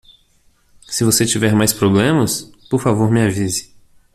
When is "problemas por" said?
1.73-2.81